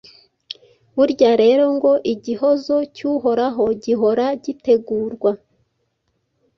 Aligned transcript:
Burya 0.95 1.31
rero 1.43 1.63
ngo 1.75 1.91
igihozo 2.13 2.75
cy'Uhoraho 2.95 3.65
gihora 3.83 4.25
gitegurwa 4.43 5.31